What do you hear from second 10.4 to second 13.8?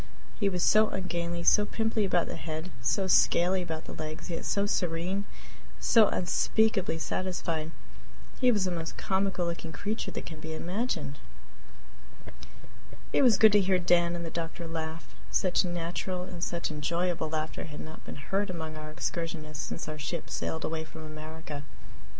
imagined. It was good to hear